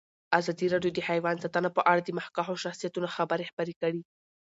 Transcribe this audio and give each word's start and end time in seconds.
ازادي 0.39 0.65
راډیو 0.73 0.95
د 0.95 0.99
حیوان 1.09 1.35
ساتنه 1.43 1.69
په 1.77 1.81
اړه 1.91 2.01
د 2.03 2.09
مخکښو 2.17 2.61
شخصیتونو 2.63 3.07
خبرې 3.15 3.49
خپرې 3.51 3.73
کړي. 3.81 4.01